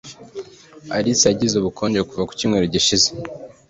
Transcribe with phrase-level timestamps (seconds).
[0.95, 3.07] Alice yagize ubukonje kuva ku cyumweru gishize